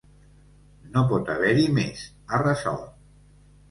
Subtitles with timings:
[0.95, 2.05] No pot haver-hi més,
[2.35, 2.95] ha resolt.